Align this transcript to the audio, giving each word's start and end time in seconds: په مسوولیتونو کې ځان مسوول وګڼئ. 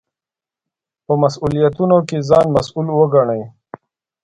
په 1.05 1.13
مسوولیتونو 1.21 1.97
کې 2.07 2.17
ځان 2.29 2.47
مسوول 2.55 2.87
وګڼئ. 2.93 3.41